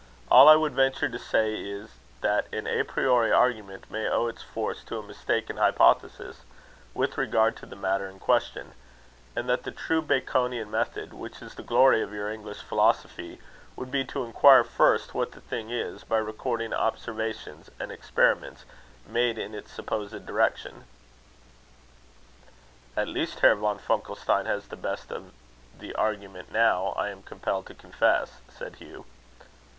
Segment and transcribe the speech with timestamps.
[0.31, 1.91] All I would venture to say is,
[2.21, 6.37] that an a priori argument may owe its force to a mistaken hypothesis
[6.95, 8.71] with regard to the matter in question;
[9.35, 13.39] and that the true Baconian method, which is the glory of your English philosophy,
[13.75, 18.65] would be to inquire first what the thing is, by recording observations and experiments
[19.05, 20.85] made in its supposed direction."
[22.97, 25.31] "At least Herr von Funkelstein has the best of
[25.77, 29.05] the argument now, I am compelled to confess," said Hugh.